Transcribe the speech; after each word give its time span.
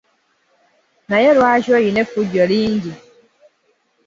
Naye 1.09 1.29
lwaki 1.37 1.69
olina 1.77 1.99
efujjo 2.05 2.43
lingi? 2.51 2.93